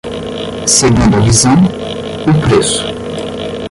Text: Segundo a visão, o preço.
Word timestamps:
Segundo 0.65 1.17
a 1.17 1.19
visão, 1.19 1.53
o 2.27 2.41
preço. 2.41 2.83